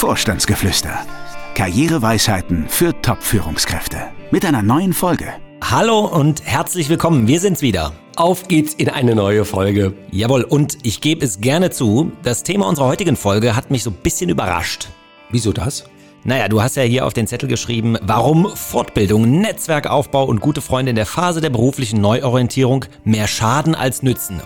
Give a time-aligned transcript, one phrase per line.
[0.00, 1.04] Vorstandsgeflüster.
[1.54, 3.98] Karriereweisheiten für Top-Führungskräfte.
[4.30, 5.28] Mit einer neuen Folge.
[5.62, 7.28] Hallo und herzlich willkommen.
[7.28, 7.92] Wir sind's wieder.
[8.16, 9.92] Auf geht's in eine neue Folge.
[10.10, 13.90] Jawohl, und ich gebe es gerne zu, das Thema unserer heutigen Folge hat mich so
[13.90, 14.88] ein bisschen überrascht.
[15.28, 15.84] Wieso das?
[16.22, 20.90] Naja, du hast ja hier auf den Zettel geschrieben, warum Fortbildung, Netzwerkaufbau und gute Freunde
[20.90, 24.42] in der Phase der beruflichen Neuorientierung mehr schaden als nützen.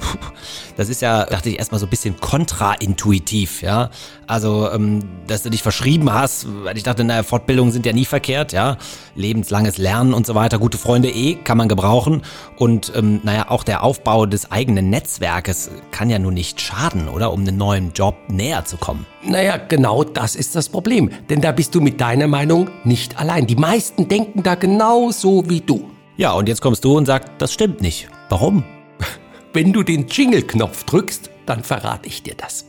[0.77, 3.91] Das ist ja, dachte ich, erstmal so ein bisschen kontraintuitiv, ja.
[4.27, 8.05] Also, ähm, dass du dich verschrieben hast, weil ich dachte, naja, Fortbildungen sind ja nie
[8.05, 8.77] verkehrt, ja.
[9.15, 12.23] Lebenslanges Lernen und so weiter, gute Freunde eh, kann man gebrauchen.
[12.57, 17.33] Und ähm, naja, auch der Aufbau des eigenen Netzwerkes kann ja nun nicht schaden, oder?
[17.33, 19.07] Um einen neuen Job näher zu kommen.
[19.23, 21.11] Naja, genau das ist das Problem.
[21.31, 23.47] Denn da bist du mit deiner Meinung nicht allein.
[23.47, 25.91] Die meisten denken da genauso wie du.
[26.17, 28.09] Ja, und jetzt kommst du und sagst, das stimmt nicht.
[28.29, 28.65] Warum?
[29.53, 32.67] Wenn du den Jingle-Knopf drückst, dann verrate ich dir das.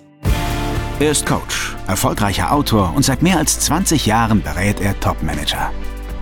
[0.99, 5.71] Er ist Coach, erfolgreicher Autor und seit mehr als 20 Jahren berät er Topmanager.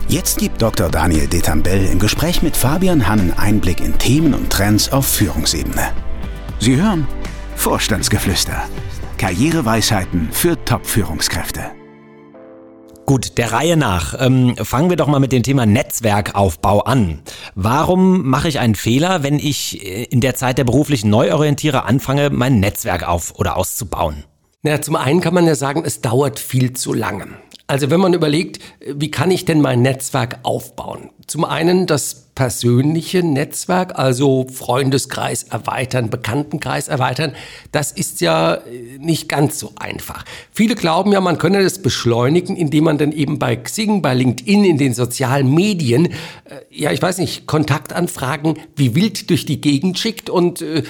[0.07, 0.89] Jetzt gibt Dr.
[0.89, 5.91] Daniel Detambell im Gespräch mit Fabian Hannen Einblick in Themen und Trends auf Führungsebene.
[6.59, 7.07] Sie hören
[7.55, 8.63] Vorstandsgeflüster.
[9.17, 11.71] Karriereweisheiten für Top-Führungskräfte.
[13.05, 14.15] Gut, der Reihe nach.
[14.19, 17.21] Ähm, fangen wir doch mal mit dem Thema Netzwerkaufbau an.
[17.53, 22.29] Warum mache ich einen Fehler, wenn ich äh, in der Zeit der beruflichen Neuorientiere anfange,
[22.29, 24.23] mein Netzwerk auf oder auszubauen?
[24.61, 27.27] Na, zum einen kann man ja sagen, es dauert viel zu lange.
[27.67, 31.09] Also wenn man überlegt, wie kann ich denn mein Netzwerk aufbauen?
[31.27, 37.33] Zum einen das persönliche Netzwerk, also Freundeskreis erweitern, Bekanntenkreis erweitern,
[37.71, 40.25] das ist ja äh, nicht ganz so einfach.
[40.51, 44.63] Viele glauben ja, man könne das beschleunigen, indem man dann eben bei Xing, bei LinkedIn,
[44.63, 46.11] in den sozialen Medien, äh,
[46.71, 50.83] ja, ich weiß nicht, Kontaktanfragen wie wild durch die Gegend schickt und äh,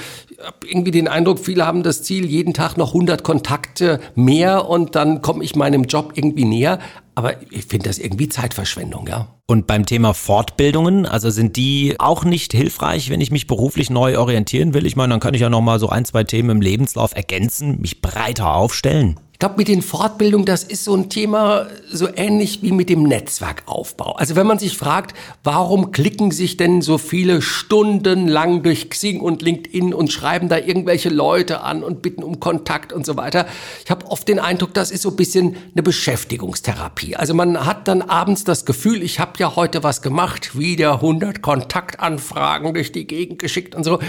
[0.65, 5.21] irgendwie den Eindruck, viele haben das Ziel, jeden Tag noch 100 Kontakte mehr und dann
[5.21, 6.79] komme ich meinem Job irgendwie näher.
[7.15, 9.35] Aber ich finde das irgendwie Zeitverschwendung, ja.
[9.45, 14.17] Und beim Thema Fortbildungen, also sind die auch nicht hilfreich, wenn ich mich beruflich neu
[14.17, 14.85] orientieren will?
[14.85, 17.79] Ich meine, dann kann ich ja noch mal so ein, zwei Themen im Lebenslauf ergänzen,
[17.81, 22.71] mich breiter aufstellen glaube, mit den Fortbildungen, das ist so ein Thema so ähnlich wie
[22.71, 24.13] mit dem Netzwerkaufbau.
[24.13, 29.19] Also wenn man sich fragt, warum klicken sich denn so viele Stunden lang durch Xing
[29.19, 33.45] und LinkedIn und schreiben da irgendwelche Leute an und bitten um Kontakt und so weiter.
[33.83, 37.17] Ich habe oft den Eindruck, das ist so ein bisschen eine Beschäftigungstherapie.
[37.17, 41.41] Also man hat dann abends das Gefühl, ich habe ja heute was gemacht, wieder 100
[41.41, 43.99] Kontaktanfragen durch die Gegend geschickt und so.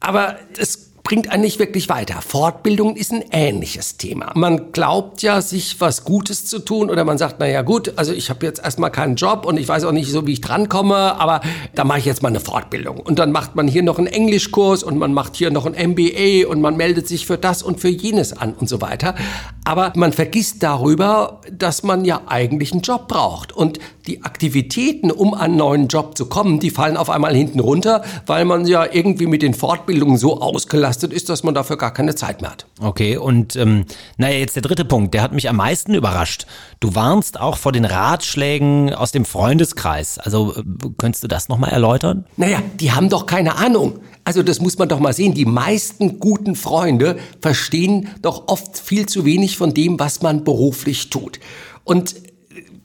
[0.00, 2.22] Aber es bringt einen nicht wirklich weiter.
[2.22, 4.30] Fortbildung ist ein ähnliches Thema.
[4.36, 8.12] Man glaubt ja, sich was Gutes zu tun oder man sagt, na ja gut, also
[8.12, 11.20] ich habe jetzt erstmal keinen Job und ich weiß auch nicht so, wie ich drankomme,
[11.20, 11.40] aber
[11.74, 13.00] da mache ich jetzt mal eine Fortbildung.
[13.00, 16.46] Und dann macht man hier noch einen Englischkurs und man macht hier noch ein MBA
[16.48, 19.16] und man meldet sich für das und für jenes an und so weiter.
[19.64, 23.52] Aber man vergisst darüber, dass man ja eigentlich einen Job braucht.
[23.52, 27.60] Und die Aktivitäten, um an einen neuen Job zu kommen, die fallen auf einmal hinten
[27.60, 31.92] runter, weil man ja irgendwie mit den Fortbildungen so ausgelastet ist, dass man dafür gar
[31.92, 32.66] keine Zeit mehr hat.
[32.80, 36.46] Okay, und ähm, naja, jetzt der dritte Punkt, der hat mich am meisten überrascht.
[36.80, 40.18] Du warnst auch vor den Ratschlägen aus dem Freundeskreis.
[40.18, 40.62] Also äh,
[40.98, 42.26] könntest du das nochmal erläutern?
[42.36, 44.00] Naja, die haben doch keine Ahnung.
[44.24, 45.34] Also das muss man doch mal sehen.
[45.34, 51.10] Die meisten guten Freunde verstehen doch oft viel zu wenig von dem, was man beruflich
[51.10, 51.40] tut.
[51.84, 52.14] Und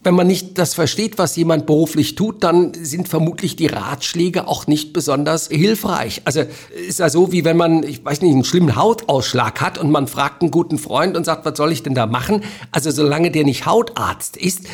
[0.05, 4.67] wenn man nicht das versteht, was jemand beruflich tut, dann sind vermutlich die Ratschläge auch
[4.67, 6.21] nicht besonders hilfreich.
[6.25, 6.43] Also
[6.87, 10.07] ist ja so, wie wenn man, ich weiß nicht, einen schlimmen Hautausschlag hat und man
[10.07, 12.43] fragt einen guten Freund und sagt, was soll ich denn da machen?
[12.71, 14.67] Also solange der nicht Hautarzt ist,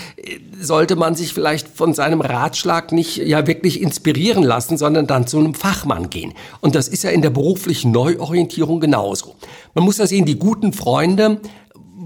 [0.60, 5.40] sollte man sich vielleicht von seinem Ratschlag nicht ja wirklich inspirieren lassen, sondern dann zu
[5.40, 6.34] einem Fachmann gehen.
[6.60, 9.36] Und das ist ja in der beruflichen Neuorientierung genauso.
[9.76, 11.40] Man muss ja sehen, die guten Freunde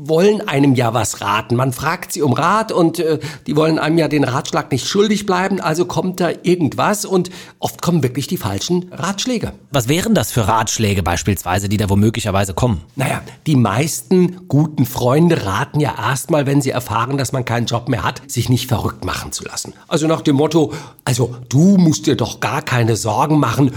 [0.08, 1.56] wollen einem ja was raten.
[1.56, 5.26] Man fragt sie um Rat und äh, die wollen einem ja den Ratschlag nicht schuldig
[5.26, 7.30] bleiben, also kommt da irgendwas und
[7.60, 9.54] oft kommen wirklich die falschen Ratschläge.
[9.72, 12.82] Was wären das für Ratschläge beispielsweise, die da womöglicherweise kommen?
[12.96, 17.90] Naja, die meisten guten Freunde raten ja erstmal, wenn sie erfahren, dass man keinen Job
[17.90, 19.74] mehr hat, sich nicht verrückt machen zu lassen.
[19.88, 23.72] Also nach dem Motto, also du musst dir doch gar keine Sorgen machen,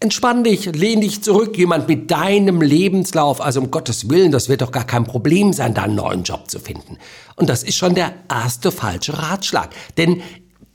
[0.00, 1.56] Entspann dich, lehn dich zurück.
[1.56, 5.72] Jemand mit deinem Lebenslauf, also um Gottes Willen, das wird doch gar kein Problem sein,
[5.72, 6.98] da einen neuen Job zu finden.
[7.36, 9.70] Und das ist schon der erste falsche Ratschlag.
[9.96, 10.22] Denn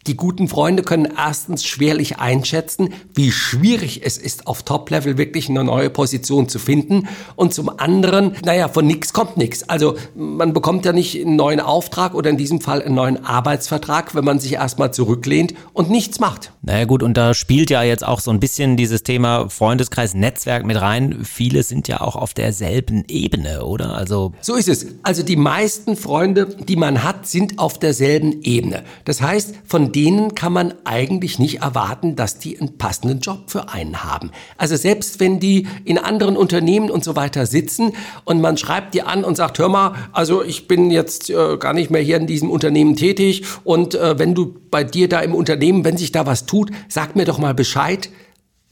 [0.10, 5.64] Die guten Freunde können erstens schwerlich einschätzen, wie schwierig es ist, auf Top-Level wirklich eine
[5.64, 7.08] neue Position zu finden.
[7.36, 9.70] Und zum anderen, naja, von nichts kommt nichts.
[9.70, 14.16] Also man bekommt ja nicht einen neuen Auftrag oder in diesem Fall einen neuen Arbeitsvertrag,
[14.16, 16.54] wenn man sich erstmal zurücklehnt und nichts macht.
[16.64, 20.66] Naja gut, und da spielt ja jetzt auch so ein bisschen dieses Thema Freundeskreis, Netzwerk
[20.66, 21.20] mit rein.
[21.24, 23.94] Viele sind ja auch auf derselben Ebene, oder?
[23.94, 24.88] Also so ist es.
[25.04, 28.82] Also die meisten Freunde, die man hat, sind auf derselben Ebene.
[29.06, 33.68] Das heißt, von denen kann man eigentlich nicht erwarten, dass die einen passenden Job für
[33.68, 34.32] einen haben.
[34.58, 37.92] Also selbst wenn die in anderen Unternehmen und so weiter sitzen
[38.24, 41.74] und man schreibt die an und sagt, hör mal, also ich bin jetzt äh, gar
[41.74, 45.36] nicht mehr hier in diesem Unternehmen tätig und äh, wenn du bei dir da im
[45.36, 48.10] Unternehmen, wenn sich da was tut, sag mir doch mal Bescheid.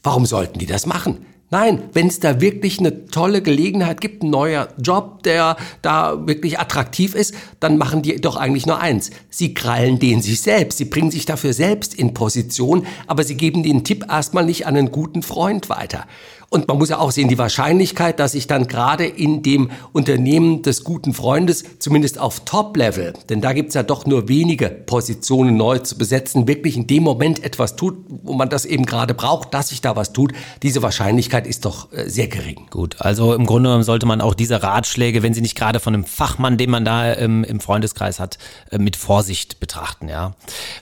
[0.02, 1.26] Warum sollten die das machen?
[1.50, 6.58] Nein, wenn es da wirklich eine tolle Gelegenheit gibt, ein neuer Job, der da wirklich
[6.58, 9.10] attraktiv ist, dann machen die doch eigentlich nur eins.
[9.30, 10.76] Sie krallen den sich selbst.
[10.76, 14.76] Sie bringen sich dafür selbst in Position, aber sie geben den Tipp erstmal nicht an
[14.76, 16.04] einen guten Freund weiter.
[16.50, 20.62] Und man muss ja auch sehen, die Wahrscheinlichkeit, dass sich dann gerade in dem Unternehmen
[20.62, 25.78] des guten Freundes, zumindest auf Top-Level, denn da gibt's ja doch nur wenige Positionen neu
[25.80, 29.68] zu besetzen, wirklich in dem Moment etwas tut, wo man das eben gerade braucht, dass
[29.68, 32.66] sich da was tut, diese Wahrscheinlichkeit ist doch äh, sehr gering.
[32.70, 35.94] Gut, also im Grunde genommen sollte man auch diese Ratschläge, wenn sie nicht gerade von
[35.94, 38.38] einem Fachmann, den man da ähm, im Freundeskreis hat,
[38.70, 40.34] äh, mit Vorsicht betrachten, ja.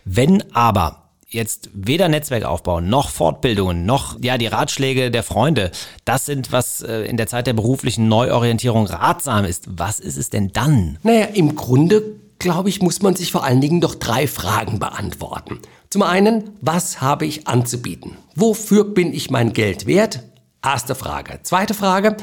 [0.04, 5.70] Wenn aber jetzt weder Netzwerkaufbau noch Fortbildungen noch ja die Ratschläge der Freunde,
[6.04, 9.64] das sind was äh, in der Zeit der beruflichen Neuorientierung ratsam ist.
[9.68, 10.98] Was ist es denn dann?
[11.02, 12.02] Naja, im Grunde
[12.38, 15.60] glaube ich, muss man sich vor allen Dingen doch drei Fragen beantworten.
[15.90, 18.16] Zum einen, was habe ich anzubieten?
[18.34, 20.22] Wofür bin ich mein Geld wert?
[20.66, 21.38] Erste Frage.
[21.44, 22.16] Zweite Frage,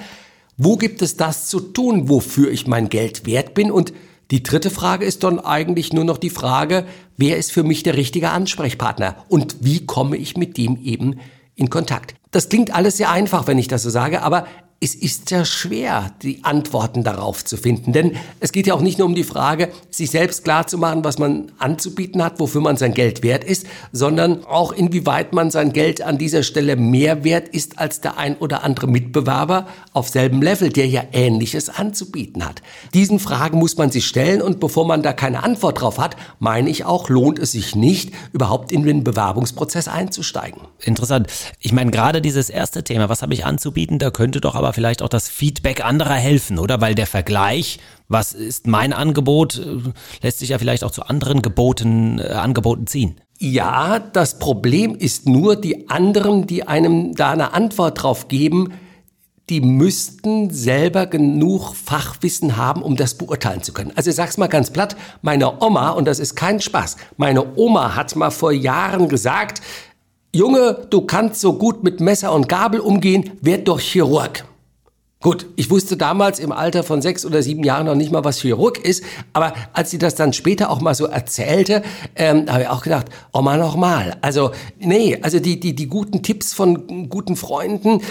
[0.58, 3.72] wo gibt es das zu tun, wofür ich mein Geld wert bin?
[3.72, 3.94] Und
[4.32, 6.86] die dritte Frage ist dann eigentlich nur noch die Frage,
[7.16, 11.22] wer ist für mich der richtige Ansprechpartner und wie komme ich mit dem eben
[11.56, 12.16] in Kontakt.
[12.32, 14.46] Das klingt alles sehr einfach, wenn ich das so sage, aber
[14.84, 17.94] es ist sehr schwer, die Antworten darauf zu finden.
[17.94, 21.54] Denn es geht ja auch nicht nur um die Frage, sich selbst klarzumachen, was man
[21.58, 26.18] anzubieten hat, wofür man sein Geld wert ist, sondern auch inwieweit man sein Geld an
[26.18, 30.88] dieser Stelle mehr wert ist als der ein oder andere Mitbewerber auf selben Level, der
[30.88, 32.62] ja Ähnliches anzubieten hat.
[32.94, 36.70] Diesen Fragen muss man sich stellen und bevor man da keine Antwort drauf hat, meine
[36.70, 40.62] ich auch, lohnt es sich nicht, überhaupt in den Bewerbungsprozess einzusteigen.
[40.82, 41.28] Interessant.
[41.62, 45.02] Ich meine, gerade dieses erste Thema, was habe ich anzubieten, da könnte doch aber vielleicht
[45.02, 46.82] auch das Feedback anderer helfen, oder?
[46.82, 49.92] Weil der Vergleich, was ist mein Angebot, äh,
[50.22, 53.16] lässt sich ja vielleicht auch zu anderen Geboten, äh, Angeboten ziehen.
[53.40, 58.74] Ja, das Problem ist nur, die anderen, die einem da eine Antwort drauf geben,
[59.50, 63.92] die müssten selber genug Fachwissen haben, um das beurteilen zu können.
[63.96, 67.96] Also ich sag's mal ganz platt, meine Oma, und das ist kein Spaß, meine Oma
[67.96, 69.62] hat mal vor Jahren gesagt,
[70.36, 74.46] Junge, du kannst so gut mit Messer und Gabel umgehen, werd doch Chirurg.
[75.24, 78.42] Gut, ich wusste damals im Alter von sechs oder sieben Jahren noch nicht mal, was
[78.42, 81.82] Chirurg ist, aber als sie das dann später auch mal so erzählte,
[82.18, 84.18] ähm, habe ich auch gedacht, oh mal noch mal.
[84.20, 88.02] Also nee, also die die die guten Tipps von guten Freunden,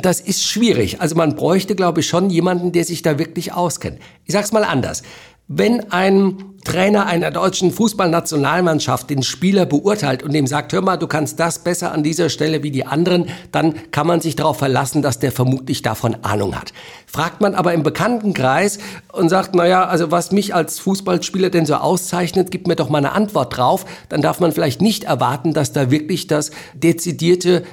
[0.00, 1.00] das ist schwierig.
[1.00, 3.98] Also man bräuchte, glaube ich, schon jemanden, der sich da wirklich auskennt.
[4.24, 5.02] Ich sag's mal anders.
[5.46, 11.06] Wenn ein Trainer einer deutschen Fußballnationalmannschaft den Spieler beurteilt und dem sagt, hör mal, du
[11.06, 15.02] kannst das besser an dieser Stelle wie die anderen, dann kann man sich darauf verlassen,
[15.02, 16.72] dass der vermutlich davon Ahnung hat.
[17.06, 18.78] Fragt man aber im Bekanntenkreis
[19.12, 22.98] und sagt, naja, also was mich als Fußballspieler denn so auszeichnet, gibt mir doch mal
[22.98, 27.64] eine Antwort drauf, dann darf man vielleicht nicht erwarten, dass da wirklich das dezidierte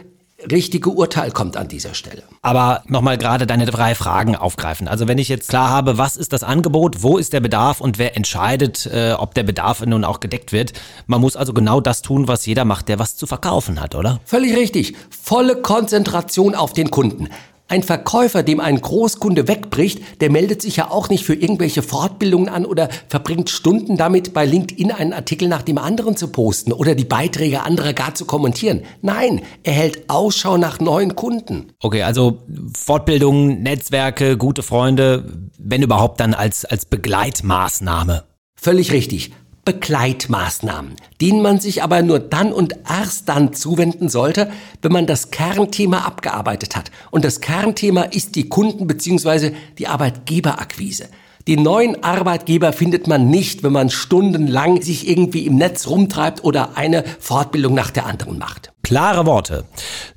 [0.50, 2.24] richtige Urteil kommt an dieser Stelle.
[2.42, 4.88] Aber nochmal gerade deine drei Fragen aufgreifen.
[4.88, 7.98] Also wenn ich jetzt klar habe, was ist das Angebot, wo ist der Bedarf und
[7.98, 10.74] wer entscheidet, äh, ob der Bedarf nun auch gedeckt wird.
[11.08, 14.20] Man muss also genau das tun, was jeder macht, der was zu verkaufen hat, oder?
[14.26, 14.96] Völlig richtig.
[15.10, 17.30] Volle Konzentration auf den Kunden.
[17.72, 22.50] Ein Verkäufer, dem ein Großkunde wegbricht, der meldet sich ja auch nicht für irgendwelche Fortbildungen
[22.50, 26.96] an oder verbringt Stunden damit, bei LinkedIn einen Artikel nach dem anderen zu posten oder
[26.96, 28.82] die Beiträge anderer gar zu kommentieren.
[29.02, 31.72] Nein, er hält Ausschau nach neuen Kunden.
[31.82, 32.40] Okay, also
[32.78, 38.26] Fortbildungen, Netzwerke, gute Freunde, wenn überhaupt dann als, als Begleitmaßnahme.
[38.56, 39.32] Völlig richtig.
[39.64, 44.52] Begleitmaßnahmen, denen man sich aber nur dann und erst dann zuwenden sollte,
[44.82, 46.90] wenn man das Kernthema abgearbeitet hat.
[47.12, 49.52] Und das Kernthema ist die Kunden- bzw.
[49.78, 51.10] die Arbeitgeberakquise.
[51.48, 56.78] Den neuen Arbeitgeber findet man nicht, wenn man stundenlang sich irgendwie im Netz rumtreibt oder
[56.78, 58.72] eine Fortbildung nach der anderen macht.
[58.84, 59.66] Klare Worte.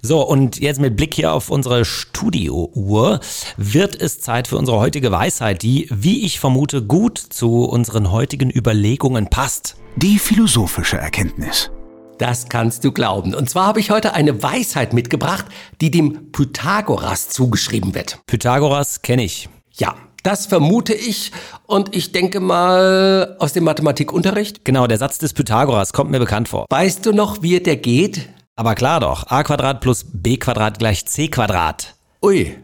[0.03, 3.21] So, und jetzt mit Blick hier auf unsere Studiouhr
[3.57, 8.51] wird es Zeit für unsere heutige Weisheit, die, wie ich vermute, gut zu unseren heutigen
[8.51, 9.77] Überlegungen passt.
[9.97, 11.71] Die philosophische Erkenntnis.
[12.19, 13.35] Das kannst du glauben.
[13.35, 15.47] Und zwar habe ich heute eine Weisheit mitgebracht,
[15.81, 18.21] die dem Pythagoras zugeschrieben wird.
[18.27, 19.49] Pythagoras kenne ich.
[19.73, 21.31] Ja, das vermute ich
[21.67, 24.65] und ich denke mal aus dem Mathematikunterricht.
[24.65, 26.67] Genau, der Satz des Pythagoras kommt mir bekannt vor.
[26.71, 28.29] Weißt du noch, wie der geht?
[28.57, 31.95] Aber klar doch, a Quadrat plus b Quadrat gleich c Quadrat.
[32.23, 32.57] Ui,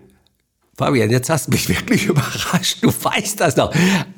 [0.76, 2.79] Fabian, jetzt hast du mich wirklich überrascht.
[2.81, 3.73] Du weißt das noch.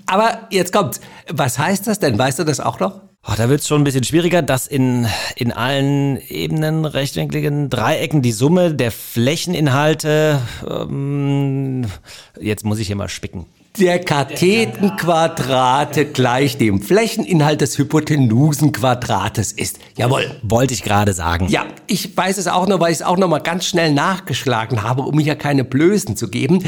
[0.07, 2.17] Aber jetzt kommt, was heißt das denn?
[2.17, 3.01] Weißt du das auch noch?
[3.25, 8.21] Oh, da wird es schon ein bisschen schwieriger, dass in, in allen Ebenen, rechtwinkligen Dreiecken
[8.21, 11.87] die Summe der Flächeninhalte, ähm,
[12.41, 13.47] jetzt muss ich hier mal spicken.
[13.79, 19.79] Der Kathetenquadrate gleich dem Flächeninhalt des Hypotenusenquadrates ist.
[19.97, 20.31] Jawohl.
[20.43, 21.49] Wollte ich gerade sagen.
[21.49, 24.83] Ja, ich weiß es auch noch, weil ich es auch noch mal ganz schnell nachgeschlagen
[24.83, 26.63] habe, um mir ja keine Blößen zu geben.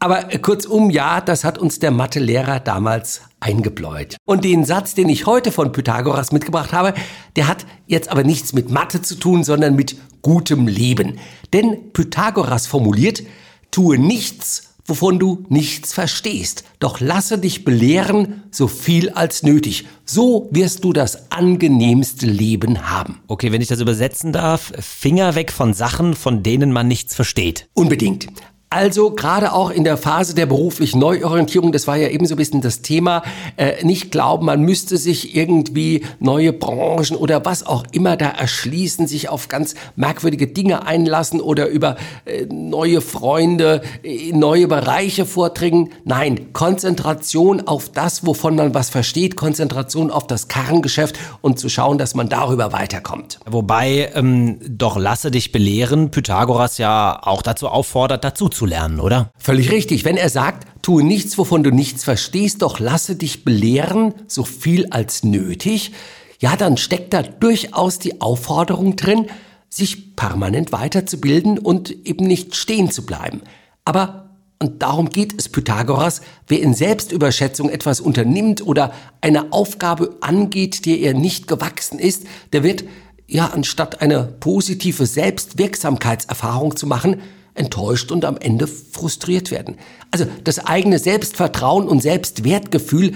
[0.00, 4.16] Aber kurzum, ja, das hat uns der Mathelehrer damals eingebläut.
[4.26, 6.92] Und den Satz, den ich heute von Pythagoras mitgebracht habe,
[7.36, 11.18] der hat jetzt aber nichts mit Mathe zu tun, sondern mit gutem Leben.
[11.54, 13.22] Denn Pythagoras formuliert,
[13.70, 19.86] tue nichts, wovon du nichts verstehst, doch lasse dich belehren, so viel als nötig.
[20.04, 23.20] So wirst du das angenehmste Leben haben.
[23.26, 27.68] Okay, wenn ich das übersetzen darf, Finger weg von Sachen, von denen man nichts versteht.
[27.74, 28.28] Unbedingt.
[28.74, 32.38] Also gerade auch in der Phase der beruflichen Neuorientierung, das war ja eben so ein
[32.38, 33.22] bisschen das Thema,
[33.56, 39.06] äh, nicht glauben, man müsste sich irgendwie neue Branchen oder was auch immer da erschließen,
[39.06, 45.90] sich auf ganz merkwürdige Dinge einlassen oder über äh, neue Freunde, äh, neue Bereiche vordringen.
[46.02, 51.96] Nein, Konzentration auf das, wovon man was versteht, Konzentration auf das Kerngeschäft und zu schauen,
[51.96, 53.38] dass man darüber weiterkommt.
[53.48, 59.30] Wobei, ähm, doch lasse dich belehren, Pythagoras ja auch dazu auffordert, dazu zu lernen, oder?
[59.38, 60.04] Völlig richtig.
[60.04, 64.86] Wenn er sagt, tue nichts, wovon du nichts verstehst, doch lasse dich belehren, so viel
[64.90, 65.92] als nötig,
[66.40, 69.26] ja, dann steckt da durchaus die Aufforderung drin,
[69.70, 73.42] sich permanent weiterzubilden und eben nicht stehen zu bleiben.
[73.84, 74.30] Aber,
[74.60, 80.98] und darum geht es Pythagoras, wer in Selbstüberschätzung etwas unternimmt oder eine Aufgabe angeht, der
[80.98, 82.84] er nicht gewachsen ist, der wird,
[83.26, 87.22] ja, anstatt eine positive Selbstwirksamkeitserfahrung zu machen,
[87.54, 89.76] enttäuscht und am Ende frustriert werden.
[90.10, 93.14] Also das eigene Selbstvertrauen und Selbstwertgefühl, äh,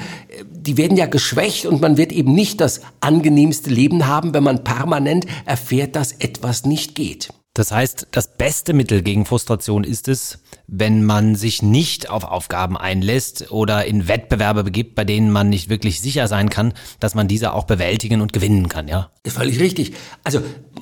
[0.50, 4.64] die werden ja geschwächt und man wird eben nicht das angenehmste Leben haben, wenn man
[4.64, 7.30] permanent erfährt, dass etwas nicht geht.
[7.58, 10.38] Das heißt, das beste Mittel gegen Frustration ist es,
[10.68, 15.68] wenn man sich nicht auf Aufgaben einlässt oder in Wettbewerbe begibt, bei denen man nicht
[15.68, 19.10] wirklich sicher sein kann, dass man diese auch bewältigen und gewinnen kann, ja?
[19.26, 19.94] Völlig richtig.
[20.22, 20.40] Also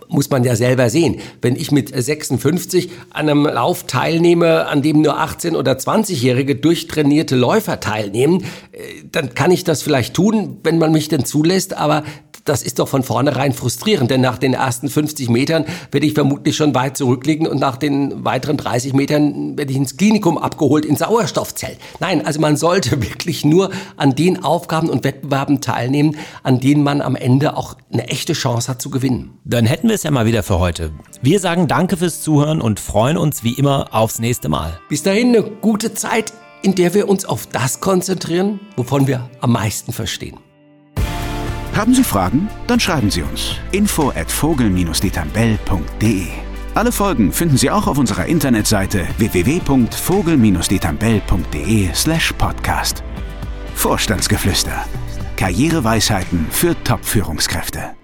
[0.08, 1.20] muss man ja selber sehen.
[1.40, 7.36] Wenn ich mit 56 an einem Lauf teilnehme, an dem nur 18- oder 20-jährige durchtrainierte
[7.36, 8.78] Läufer teilnehmen, äh,
[9.10, 12.04] dann kann ich das vielleicht tun, wenn man mich denn zulässt, aber
[12.48, 16.56] das ist doch von vornherein frustrierend, denn nach den ersten 50 Metern werde ich vermutlich
[16.56, 20.96] schon weit zurückliegen und nach den weiteren 30 Metern werde ich ins Klinikum abgeholt, in
[20.96, 21.78] Sauerstoffzelt.
[22.00, 27.00] Nein, also man sollte wirklich nur an den Aufgaben und Wettbewerben teilnehmen, an denen man
[27.00, 29.38] am Ende auch eine echte Chance hat zu gewinnen.
[29.44, 30.92] Dann hätten wir es ja mal wieder für heute.
[31.22, 34.78] Wir sagen danke fürs Zuhören und freuen uns wie immer aufs nächste Mal.
[34.88, 39.52] Bis dahin eine gute Zeit, in der wir uns auf das konzentrieren, wovon wir am
[39.52, 40.38] meisten verstehen.
[41.76, 42.48] Haben Sie Fragen?
[42.66, 43.56] Dann schreiben Sie uns.
[43.70, 46.26] Info at vogel-detambell.de
[46.74, 53.04] Alle Folgen finden Sie auch auf unserer Internetseite www.vogel-detambell.de slash podcast.
[53.74, 54.86] Vorstandsgeflüster.
[55.36, 57.94] Karriereweisheiten für Top-Führungskräfte.